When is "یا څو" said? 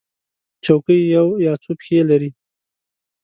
1.45-1.71